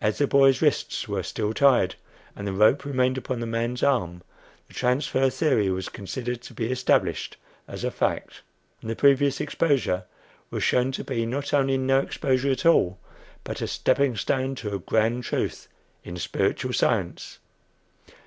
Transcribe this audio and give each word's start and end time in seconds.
As 0.00 0.16
the 0.16 0.26
boy's 0.26 0.62
wrists 0.62 1.06
were 1.06 1.22
still 1.22 1.52
tied, 1.52 1.96
and 2.34 2.46
the 2.46 2.52
rope 2.54 2.86
remained 2.86 3.18
upon 3.18 3.40
the 3.40 3.46
man's 3.46 3.82
arm, 3.82 4.22
the 4.68 4.72
"transfer" 4.72 5.28
theory 5.28 5.68
was 5.68 5.90
considered 5.90 6.40
to 6.40 6.54
be 6.54 6.72
established 6.72 7.36
as 7.68 7.84
a 7.84 7.90
fact, 7.90 8.40
and 8.80 8.88
the 8.88 8.96
previous 8.96 9.42
exposure 9.42 10.04
shown 10.60 10.92
to 10.92 11.04
be 11.04 11.26
not 11.26 11.52
only 11.52 11.76
no 11.76 12.00
exposure 12.00 12.50
at 12.52 12.64
all, 12.64 12.98
but 13.44 13.60
a 13.60 13.66
"stepping 13.66 14.16
stone 14.16 14.54
to 14.54 14.74
a 14.74 14.78
grand 14.78 15.24
truth 15.24 15.68
in 16.04 16.16
spiritual 16.16 16.72
science." 16.72 17.38